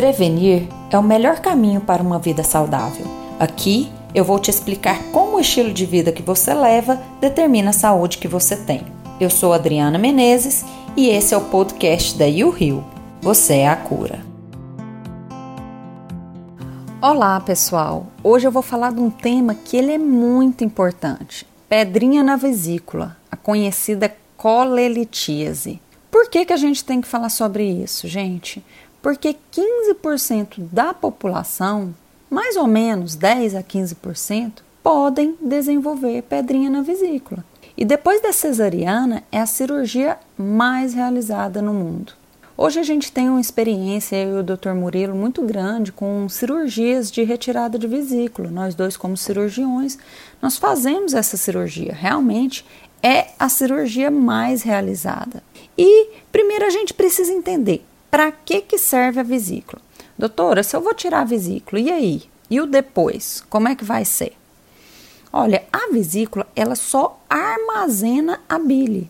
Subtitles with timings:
[0.00, 3.04] Prevenir é o melhor caminho para uma vida saudável.
[3.38, 7.74] Aqui eu vou te explicar como o estilo de vida que você leva determina a
[7.74, 8.82] saúde que você tem.
[9.20, 10.64] Eu sou Adriana Menezes
[10.96, 12.82] e esse é o podcast da You Rio.
[13.20, 14.20] Você é a cura.
[17.02, 18.06] Olá, pessoal.
[18.24, 21.46] Hoje eu vou falar de um tema que ele é muito importante.
[21.68, 25.78] Pedrinha na vesícula, a conhecida colelitíase.
[26.10, 28.64] Por que, que a gente tem que falar sobre isso, gente?
[29.02, 31.94] Porque 15% da população,
[32.30, 37.44] mais ou menos 10 a 15%, podem desenvolver pedrinha na vesícula.
[37.76, 42.12] E depois da cesariana é a cirurgia mais realizada no mundo.
[42.56, 44.72] Hoje a gente tem uma experiência, eu e o Dr.
[44.74, 48.50] Murilo, muito grande com cirurgias de retirada de vesícula.
[48.50, 49.96] Nós dois, como cirurgiões,
[50.42, 51.94] nós fazemos essa cirurgia.
[51.98, 52.66] Realmente
[53.02, 55.42] é a cirurgia mais realizada.
[55.78, 59.80] E primeiro a gente precisa entender para que, que serve a vesícula?
[60.18, 62.22] Doutora, se eu vou tirar a vesícula, e aí?
[62.50, 63.42] E o depois?
[63.48, 64.32] Como é que vai ser?
[65.32, 69.08] Olha, a vesícula, ela só armazena a bile.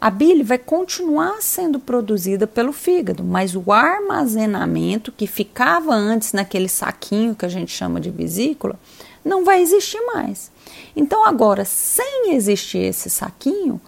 [0.00, 6.68] A bile vai continuar sendo produzida pelo fígado, mas o armazenamento que ficava antes naquele
[6.68, 8.78] saquinho que a gente chama de vesícula
[9.24, 10.50] não vai existir mais.
[10.94, 13.80] Então agora, sem existir esse saquinho,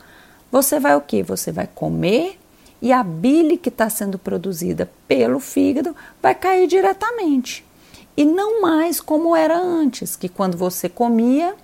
[0.50, 1.22] você vai o que?
[1.22, 2.38] Você vai comer
[2.86, 5.92] e a bile que está sendo produzida pelo fígado
[6.22, 7.66] vai cair diretamente.
[8.16, 11.56] E não mais como era antes, que quando você comia,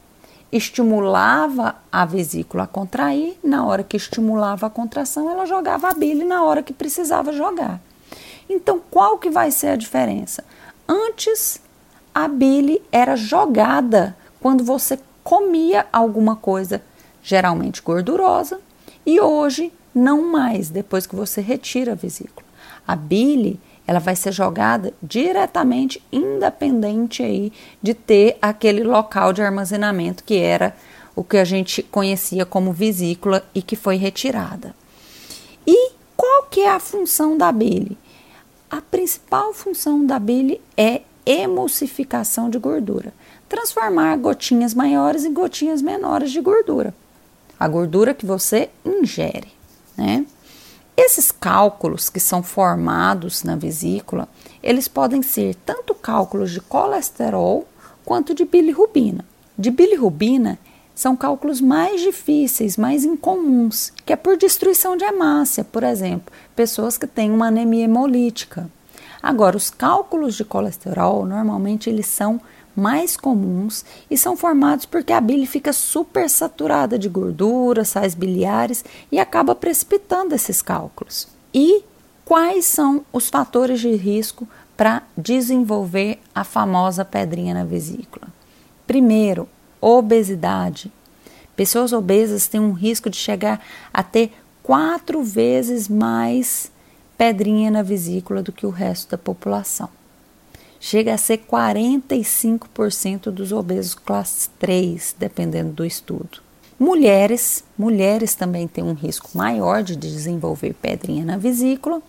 [0.51, 6.25] estimulava a vesícula a contrair, na hora que estimulava a contração, ela jogava a bile
[6.25, 7.81] na hora que precisava jogar.
[8.51, 10.43] Então, qual que vai ser a diferença?
[10.89, 11.61] Antes,
[12.13, 16.83] a bile era jogada quando você comia alguma coisa
[17.23, 18.61] geralmente gordurosa,
[19.07, 22.47] e hoje não mais depois que você retira a vesícula.
[22.87, 30.25] A bile ela vai ser jogada diretamente, independente aí de ter aquele local de armazenamento
[30.25, 30.75] que era
[31.15, 34.75] o que a gente conhecia como vesícula e que foi retirada.
[35.67, 37.99] E qual que é a função da bile?
[38.71, 43.13] A principal função da bile é emulsificação de gordura,
[43.49, 46.95] transformar gotinhas maiores em gotinhas menores de gordura.
[47.61, 49.49] A gordura que você ingere.
[49.97, 50.27] Né?
[50.97, 54.29] Esses cálculos que são formados na vesícula,
[54.63, 57.67] eles podem ser tanto cálculos de colesterol
[58.05, 59.25] quanto de bilirrubina.
[59.59, 60.59] De bilirrubina
[60.95, 66.99] são cálculos mais difíceis, mais incomuns, que é por destruição de hemácia, por exemplo, pessoas
[66.99, 68.71] que têm uma anemia hemolítica.
[69.23, 72.41] Agora, os cálculos de colesterol, normalmente eles são
[72.75, 78.85] mais comuns e são formados porque a bile fica super saturada de gordura, sais biliares
[79.11, 81.29] e acaba precipitando esses cálculos.
[81.53, 81.85] E
[82.25, 88.29] quais são os fatores de risco para desenvolver a famosa pedrinha na vesícula?
[88.87, 89.49] Primeiro,
[89.81, 90.91] obesidade.
[91.55, 93.61] Pessoas obesas têm um risco de chegar
[93.93, 96.73] a ter quatro vezes mais
[97.19, 99.89] pedrinha na vesícula do que o resto da população
[100.83, 106.41] chega a ser 45% dos obesos classe 3, dependendo do estudo.
[106.77, 112.03] Mulheres, mulheres também têm um risco maior de desenvolver pedrinha na vesícula,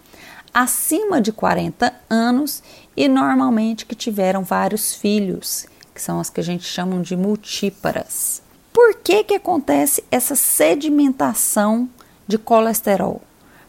[0.51, 2.63] acima de 40 anos
[2.97, 8.41] e normalmente que tiveram vários filhos, que são as que a gente chama de multíparas.
[8.73, 11.87] Por que que acontece essa sedimentação
[12.27, 13.21] de colesterol?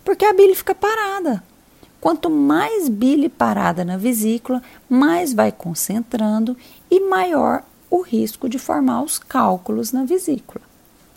[0.02, 1.42] Porque a bile fica parada.
[2.04, 6.54] Quanto mais bile parada na vesícula, mais vai concentrando
[6.90, 10.62] e maior o risco de formar os cálculos na vesícula,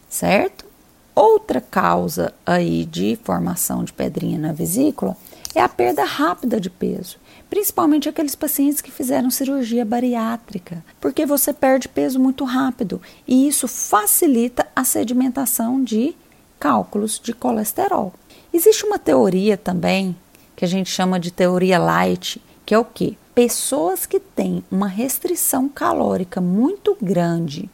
[0.07, 0.65] certo?
[1.13, 5.17] Outra causa aí de formação de pedrinha na vesícula
[5.53, 7.17] é a perda rápida de peso,
[7.49, 13.67] principalmente aqueles pacientes que fizeram cirurgia bariátrica, porque você perde peso muito rápido e isso
[13.67, 16.15] facilita a sedimentação de
[16.57, 18.13] cálculos de colesterol.
[18.53, 20.15] Existe uma teoria também
[20.57, 23.15] que a gente chama de teoria light, que é o que?
[23.35, 27.69] Pessoas que têm uma restrição calórica muito grande,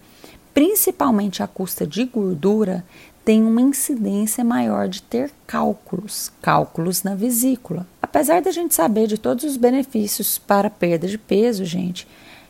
[0.54, 2.86] principalmente à custa de gordura,
[3.24, 7.88] têm uma incidência maior de ter cálculos, cálculos na vesícula.
[8.02, 12.06] Apesar da gente saber de todos os benefícios para perda de peso, gente,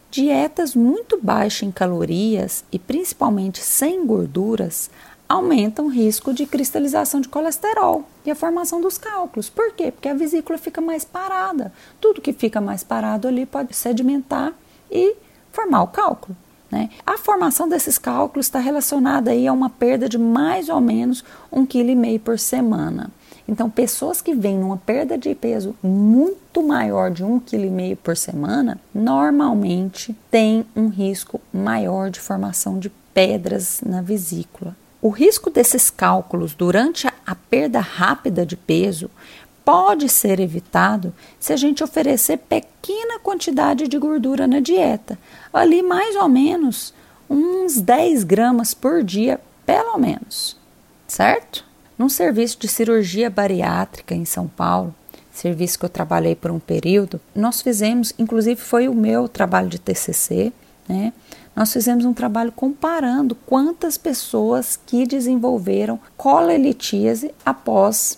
[0.10, 4.90] dietas muito baixas em calorias e principalmente sem gorduras
[5.28, 9.50] aumentam o risco de cristalização de colesterol e a formação dos cálculos.
[9.50, 9.92] Por quê?
[9.92, 11.74] Porque a vesícula fica mais parada.
[12.00, 14.54] Tudo que fica mais parado ali pode sedimentar
[14.92, 15.16] e
[15.52, 16.36] formar o cálculo.
[16.70, 16.90] Né?
[17.06, 21.66] A formação desses cálculos está relacionada aí a uma perda de mais ou menos um
[21.66, 23.12] quilo e meio por semana.
[23.48, 28.80] Então, pessoas que vêm numa perda de peso muito maior de 1,5 kg por semana,
[28.94, 34.76] normalmente têm um risco maior de formação de pedras na vesícula.
[35.04, 39.12] O risco desses cálculos durante a perda rápida de peso
[39.66, 45.20] pode ser evitado se a gente oferecer pequena quantidade de gordura na dieta,
[45.52, 46.94] ali mais ou menos
[47.30, 50.56] uns 10 gramas por dia, pelo menos,
[51.06, 51.66] certo?
[51.98, 54.96] Num serviço de cirurgia bariátrica em São Paulo,
[55.34, 59.80] serviço que eu trabalhei por um período, nós fizemos, inclusive foi o meu trabalho de
[59.80, 60.54] TCC,
[60.88, 61.12] né?
[61.56, 68.18] Nós fizemos um trabalho comparando quantas pessoas que desenvolveram colelitíase após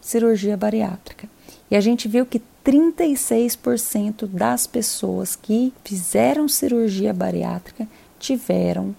[0.00, 1.28] cirurgia bariátrica.
[1.68, 7.88] E a gente viu que 36% das pessoas que fizeram cirurgia bariátrica
[8.18, 8.94] tiveram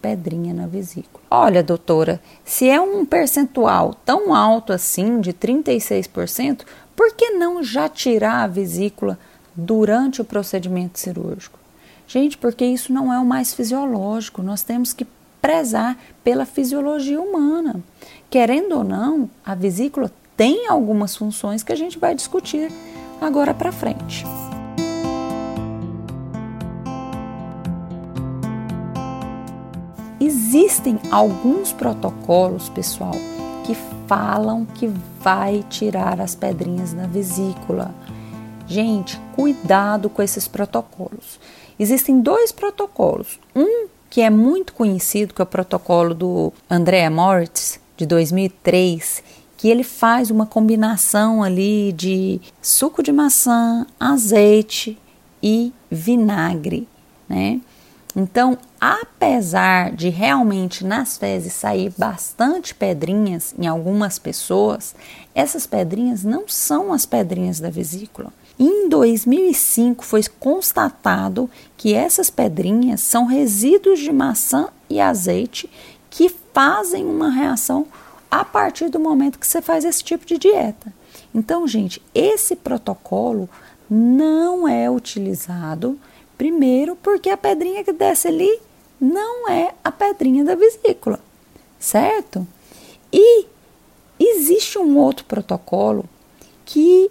[0.00, 1.22] pedrinha na vesícula.
[1.30, 6.62] Olha, doutora, se é um percentual tão alto assim, de 36%,
[6.94, 9.18] por que não já tirar a vesícula
[9.54, 11.61] durante o procedimento cirúrgico?
[12.06, 15.06] Gente, porque isso não é o mais fisiológico, nós temos que
[15.40, 17.82] prezar pela fisiologia humana.
[18.30, 22.70] Querendo ou não, a vesícula tem algumas funções que a gente vai discutir
[23.20, 24.24] agora para frente.
[30.20, 33.14] Existem alguns protocolos, pessoal,
[33.66, 33.74] que
[34.06, 34.86] falam que
[35.20, 37.92] vai tirar as pedrinhas na vesícula.
[38.66, 41.40] Gente, cuidado com esses protocolos.
[41.78, 43.38] Existem dois protocolos.
[43.54, 49.22] Um que é muito conhecido, que é o protocolo do Andrea Moritz, de 2003,
[49.56, 54.98] que ele faz uma combinação ali de suco de maçã, azeite
[55.42, 56.86] e vinagre,
[57.28, 57.60] né?
[58.14, 64.94] Então, apesar de realmente nas fezes sair bastante pedrinhas em algumas pessoas,
[65.34, 68.30] essas pedrinhas não são as pedrinhas da vesícula.
[68.64, 75.68] Em 2005 foi constatado que essas pedrinhas são resíduos de maçã e azeite
[76.08, 77.86] que fazem uma reação
[78.30, 80.94] a partir do momento que você faz esse tipo de dieta.
[81.34, 83.48] Então, gente, esse protocolo
[83.90, 85.98] não é utilizado
[86.42, 88.60] Primeiro, porque a pedrinha que desce ali
[89.00, 91.20] não é a pedrinha da vesícula,
[91.78, 92.44] certo?
[93.12, 93.46] E
[94.18, 96.04] existe um outro protocolo
[96.64, 97.08] que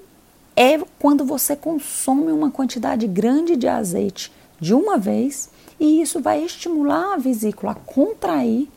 [0.55, 5.49] é quando você consome uma quantidade grande de azeite de uma vez
[5.79, 8.67] e isso vai estimular a vesícula a contrair.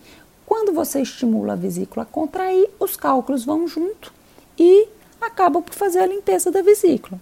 [0.47, 4.13] Quando você estimula a vesícula a contrair, os cálculos vão junto
[4.59, 4.89] e
[5.21, 7.21] acabam por fazer a limpeza da vesícula.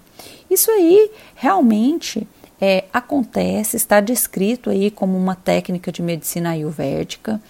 [0.50, 2.26] Isso aí realmente
[2.60, 7.40] é, acontece, está descrito aí como uma técnica de medicina ayurvédica,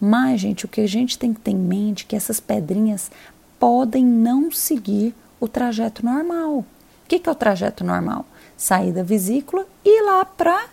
[0.00, 3.08] mas, gente, o que a gente tem que ter em mente é que essas pedrinhas
[3.58, 6.58] podem não seguir o trajeto normal.
[6.58, 6.66] O
[7.08, 8.24] que, que é o trajeto normal?
[8.56, 10.66] Sair da vesícula e ir lá para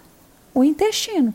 [0.53, 1.33] o intestino.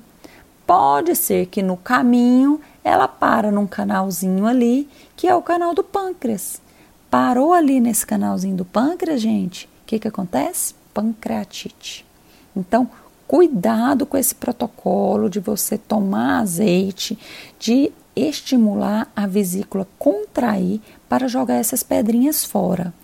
[0.64, 5.82] Pode ser que no caminho ela para num canalzinho ali, que é o canal do
[5.82, 6.62] pâncreas.
[7.10, 10.72] Parou ali nesse canalzinho do pâncreas, gente, o que, que acontece?
[10.94, 12.06] Pancreatite.
[12.54, 12.88] Então,
[13.26, 17.18] cuidado com esse protocolo de você tomar azeite,
[17.58, 22.94] de estimular a vesícula contrair para jogar essas pedrinhas fora.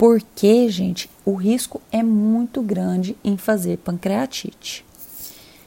[0.00, 4.82] Porque, gente, o risco é muito grande em fazer pancreatite.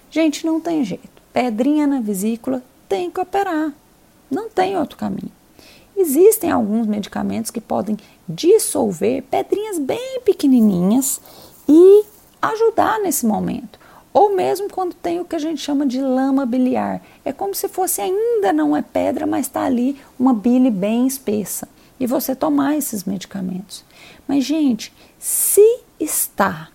[0.09, 1.21] Gente, não tem jeito.
[1.31, 3.71] Pedrinha na vesícula tem que operar.
[4.31, 5.31] Não tem outro caminho.
[5.95, 7.95] Existem alguns medicamentos que podem
[8.27, 11.21] dissolver pedrinhas bem pequenininhas
[11.69, 12.03] e
[12.41, 13.79] ajudar nesse momento.
[14.11, 17.03] Ou mesmo quando tem o que a gente chama de lama biliar.
[17.23, 21.67] É como se fosse ainda não é pedra, mas está ali uma bile bem espessa.
[21.99, 23.85] E você tomar esses medicamentos.
[24.27, 26.69] Mas, gente, se está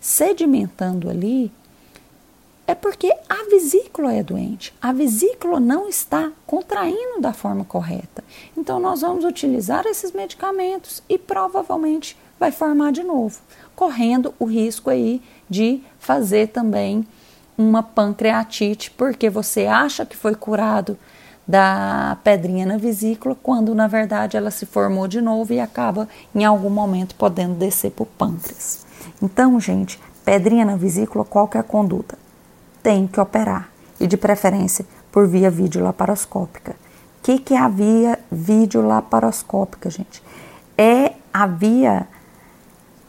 [0.00, 1.50] sedimentando ali,
[2.66, 4.72] é porque a vesícula é doente.
[4.80, 8.22] A vesícula não está contraindo da forma correta.
[8.56, 13.40] Então, nós vamos utilizar esses medicamentos e provavelmente vai formar de novo
[13.74, 17.06] correndo o risco aí de fazer também
[17.56, 20.98] uma pancreatite, porque você acha que foi curado
[21.46, 26.44] da pedrinha na vesícula, quando na verdade ela se formou de novo e acaba em
[26.44, 28.86] algum momento podendo descer para o pâncreas.
[29.20, 32.16] Então, gente, pedrinha na vesícula, qual que é a conduta?
[32.82, 33.68] Tem que operar
[33.98, 36.72] e de preferência por via videolaparoscópica.
[36.72, 40.22] O que, que é a via videolaparoscópica, gente?
[40.76, 42.08] É a via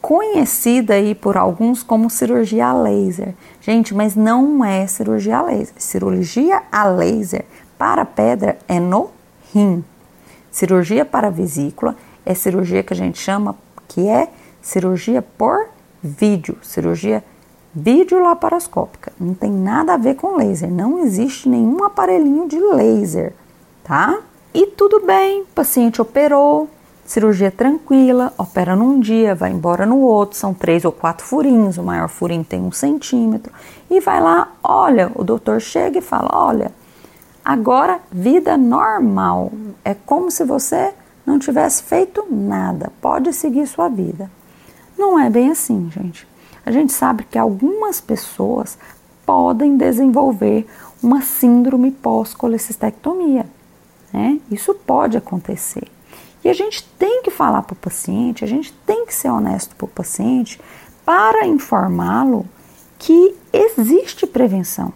[0.04, 3.34] conhecida aí por alguns como cirurgia a laser.
[3.62, 5.74] Gente, mas não é cirurgia a laser.
[5.78, 7.46] Cirurgia a laser
[7.78, 9.10] para pedra é no
[9.54, 9.84] rim.
[10.52, 13.56] Cirurgia para vesícula é cirurgia que a gente chama
[13.88, 14.30] que é
[14.62, 15.68] cirurgia por
[16.02, 17.24] vídeo, cirurgia
[17.74, 19.12] videolaparoscópica.
[19.20, 23.34] Não tem nada a ver com laser, não existe nenhum aparelhinho de laser,
[23.84, 24.20] tá?
[24.54, 26.70] E tudo bem, o paciente operou,
[27.06, 31.84] cirurgia tranquila, opera num dia, vai embora no outro, são três ou quatro furinhos, o
[31.84, 33.52] maior furinho tem um centímetro,
[33.90, 36.72] e vai lá, olha, o doutor chega e fala, olha,
[37.44, 39.52] agora vida normal,
[39.84, 40.94] é como se você
[41.26, 44.30] não tivesse feito nada, pode seguir sua vida.
[44.98, 46.28] Não é bem assim, gente.
[46.66, 48.78] A gente sabe que algumas pessoas
[49.26, 50.66] podem desenvolver
[51.02, 53.46] uma síndrome pós-colecistectomia.
[54.12, 54.40] Né?
[54.50, 55.88] Isso pode acontecer.
[56.44, 59.76] E a gente tem que falar para o paciente, a gente tem que ser honesto
[59.76, 60.60] para o paciente
[61.06, 62.46] para informá-lo
[63.00, 64.94] que existe prevenção,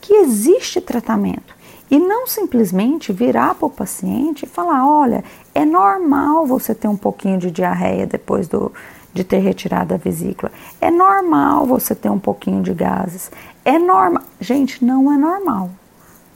[0.00, 1.59] que existe tratamento.
[1.90, 6.96] E não simplesmente virar para o paciente e falar: olha, é normal você ter um
[6.96, 8.72] pouquinho de diarreia depois do,
[9.12, 10.52] de ter retirado a vesícula.
[10.80, 13.30] É normal você ter um pouquinho de gases.
[13.64, 14.22] É normal.
[14.40, 15.70] Gente, não é normal.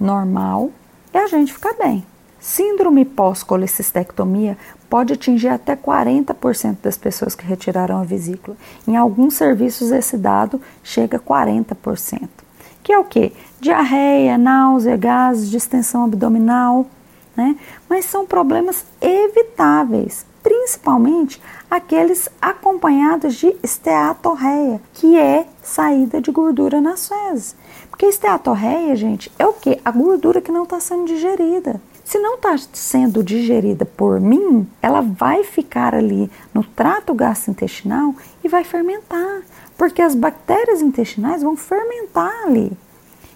[0.01, 0.71] Normal
[1.13, 2.05] é a gente ficar bem.
[2.41, 4.59] Síndrome pós-colecistectomia
[4.91, 8.57] pode atingir até 40% das pessoas que retiraram a vesícula.
[8.87, 12.44] Em alguns serviços esse dado chega a 40%.
[12.85, 13.33] Que é o que?
[13.59, 16.87] Diarreia, náusea, gases, distensão abdominal,
[17.35, 17.57] né?
[17.89, 27.09] Mas são problemas evitáveis, principalmente aqueles acompanhados de esteatorreia, que é saída de gordura nas
[27.09, 27.57] fezes.
[27.89, 29.81] Porque esteatorreia, gente, é o que?
[29.83, 31.81] A gordura que não está sendo digerida.
[32.05, 38.15] Se não está sendo digerida por mim, ela vai ficar ali no trato gastrointestinal
[38.45, 39.41] e vai fermentar,
[39.77, 42.73] porque as bactérias intestinais vão fermentar ali.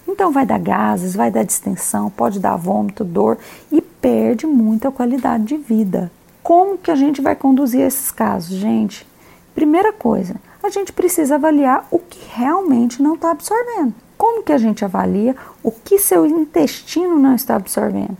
[0.06, 3.38] Então vai dar gases, vai dar distensão, pode dar vômito, dor
[3.70, 6.10] e perde muita qualidade de vida.
[6.42, 9.06] Como que a gente vai conduzir esses casos, gente?
[9.54, 13.94] Primeira coisa, a gente precisa avaliar o que realmente não está absorvendo.
[14.16, 18.16] Como que a gente avalia o que seu intestino não está absorvendo?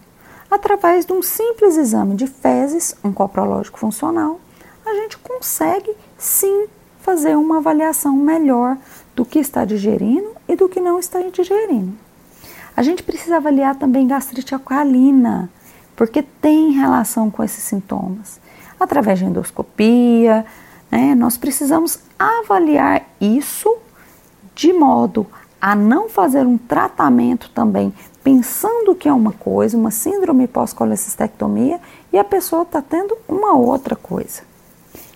[0.50, 4.40] através de um simples exame de fezes, um coprológico funcional,
[4.84, 6.66] a gente consegue sim
[7.08, 8.76] fazer uma avaliação melhor
[9.16, 11.94] do que está digerindo e do que não está digerindo.
[12.76, 15.48] A gente precisa avaliar também gastrite alcalina,
[15.96, 18.38] porque tem relação com esses sintomas.
[18.78, 20.44] Através de endoscopia,
[20.90, 23.74] né, nós precisamos avaliar isso
[24.54, 25.26] de modo
[25.58, 27.90] a não fazer um tratamento também
[28.22, 31.80] pensando que é uma coisa, uma síndrome pós-colecistectomia,
[32.12, 34.42] e a pessoa está tendo uma outra coisa.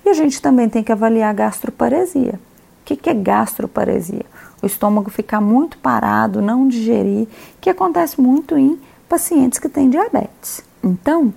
[0.05, 2.35] E a gente também tem que avaliar a gastroparesia.
[2.81, 4.27] O que, que é gastroparesia?
[4.61, 7.29] O estômago ficar muito parado, não digerir,
[7.61, 10.63] que acontece muito em pacientes que têm diabetes.
[10.83, 11.33] Então,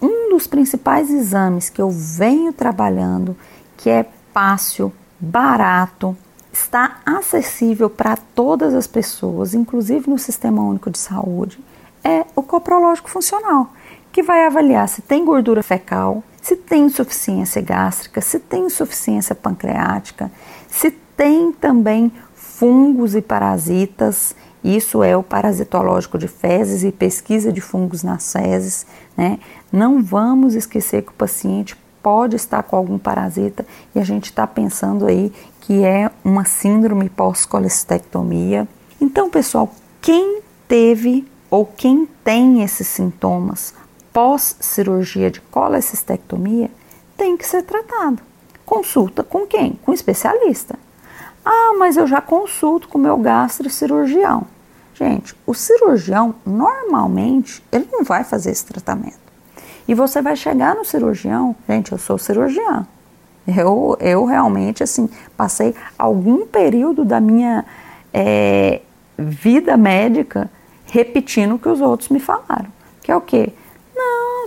[0.00, 3.36] um dos principais exames que eu venho trabalhando,
[3.76, 6.16] que é fácil, barato,
[6.52, 11.58] está acessível para todas as pessoas, inclusive no Sistema Único de Saúde,
[12.02, 13.72] é o coprológico funcional,
[14.12, 20.32] que vai avaliar se tem gordura fecal, se tem insuficiência gástrica, se tem insuficiência pancreática,
[20.66, 24.34] se tem também fungos e parasitas.
[24.64, 28.86] Isso é o parasitológico de fezes e pesquisa de fungos nas fezes.
[29.14, 29.38] Né?
[29.70, 34.46] Não vamos esquecer que o paciente pode estar com algum parasita e a gente está
[34.46, 38.66] pensando aí que é uma síndrome pós-colestectomia.
[38.98, 43.74] Então, pessoal, quem teve ou quem tem esses sintomas
[44.18, 46.68] pós-cirurgia de colecistectomia
[47.16, 48.18] tem que ser tratado.
[48.66, 49.78] Consulta com quem?
[49.84, 50.74] Com especialista.
[51.44, 54.42] Ah, mas eu já consulto com o meu gastrocirurgião.
[54.92, 59.20] Gente, o cirurgião normalmente ele não vai fazer esse tratamento.
[59.86, 62.84] E você vai chegar no cirurgião, gente, eu sou cirurgião.
[63.46, 67.64] Eu, eu realmente, assim, passei algum período da minha
[68.12, 68.80] é,
[69.16, 70.50] vida médica
[70.86, 72.66] repetindo o que os outros me falaram.
[73.00, 73.52] Que é o quê?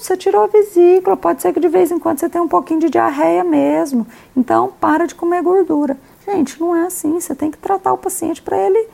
[0.02, 2.80] Você tirou a vesícula, pode ser que de vez em quando você tenha um pouquinho
[2.80, 4.08] de diarreia mesmo.
[4.36, 5.96] Então, para de comer gordura.
[6.26, 7.20] Gente, não é assim.
[7.20, 8.90] Você tem que tratar o paciente para ele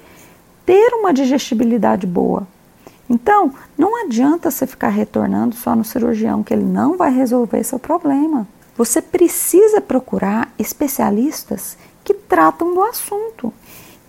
[0.66, 2.46] ter uma digestibilidade boa.
[3.10, 7.80] Então, não adianta você ficar retornando só no cirurgião, que ele não vai resolver seu
[7.80, 8.46] problema.
[8.76, 13.54] Você precisa procurar especialistas que tratam do assunto,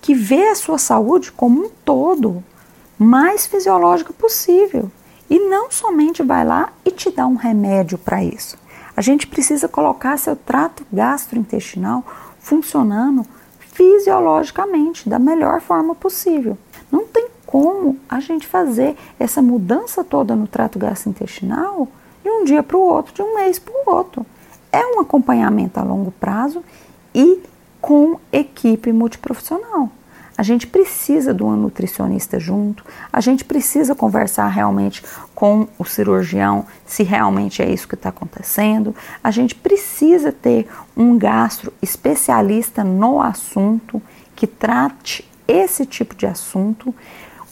[0.01, 2.43] que vê a sua saúde como um todo,
[2.97, 4.91] mais fisiológico possível.
[5.29, 8.57] E não somente vai lá e te dá um remédio para isso.
[8.95, 12.03] A gente precisa colocar seu trato gastrointestinal
[12.39, 13.25] funcionando
[13.59, 16.57] fisiologicamente da melhor forma possível.
[16.91, 21.87] Não tem como a gente fazer essa mudança toda no trato gastrointestinal
[22.23, 24.25] de um dia para o outro, de um mês para o outro.
[24.71, 26.63] É um acompanhamento a longo prazo
[27.13, 27.41] e
[27.79, 29.89] com equipe multiprofissional.
[30.39, 35.03] A gente precisa de uma nutricionista junto, a gente precisa conversar realmente
[35.35, 40.65] com o cirurgião se realmente é isso que está acontecendo, a gente precisa ter
[40.95, 44.01] um gastro especialista no assunto
[44.33, 46.95] que trate esse tipo de assunto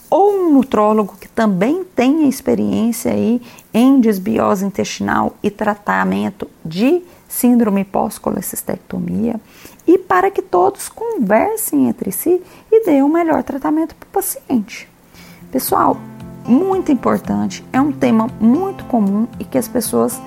[0.08, 3.42] ou um nutrólogo que também tenha experiência aí
[3.74, 9.38] em desbiose intestinal e tratamento de síndrome pós-colecistectomia.
[9.86, 12.42] E para que todos conversem entre si
[12.88, 14.88] dêem o melhor tratamento para o paciente.
[15.52, 15.98] Pessoal,
[16.46, 20.18] muito importante, é um tema muito comum e que as pessoas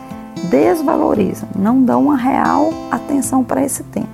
[0.52, 4.10] desvalorizam, não dão uma real atenção para esse tema.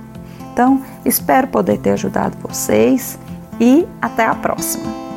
[0.50, 3.18] Então, espero poder ter ajudado vocês
[3.60, 5.07] e até a próxima.